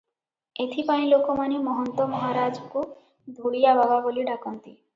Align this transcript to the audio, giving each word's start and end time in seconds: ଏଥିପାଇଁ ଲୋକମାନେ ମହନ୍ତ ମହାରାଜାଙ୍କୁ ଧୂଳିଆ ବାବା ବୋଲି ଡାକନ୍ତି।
ଏଥିପାଇଁ 0.63 1.03
ଲୋକମାନେ 1.09 1.59
ମହନ୍ତ 1.67 2.09
ମହାରାଜାଙ୍କୁ 2.15 2.85
ଧୂଳିଆ 3.41 3.79
ବାବା 3.83 4.03
ବୋଲି 4.09 4.29
ଡାକନ୍ତି। 4.33 4.71